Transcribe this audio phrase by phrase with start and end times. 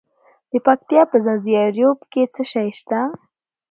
[0.51, 2.99] د پکتیا په ځاځي اریوب کې څه شی شته؟